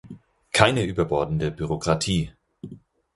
Keine 0.51 0.83
überbordende 0.83 1.51
Bürokratie! 1.51 2.31